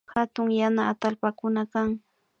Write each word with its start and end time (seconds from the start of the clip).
Hatun 0.13 0.49
yana 0.61 0.81
atallpakuna 0.93 1.63
kan 1.73 1.87